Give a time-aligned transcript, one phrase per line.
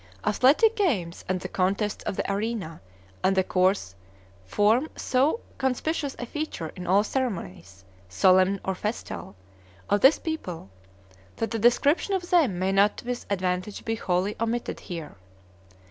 [0.25, 2.81] Athletic games and the contests of the arena
[3.23, 3.93] and the course
[4.45, 9.35] form so conspicuous a feature in all ceremonies, solemn or festal,
[9.91, 10.71] of this people,
[11.35, 15.13] that a description of them may not with advantage be wholly omitted here.